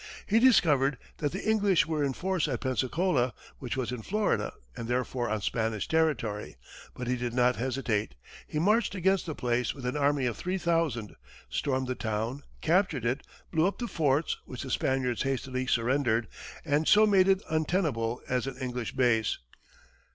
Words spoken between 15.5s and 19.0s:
surrendered, and so made it untenable as an English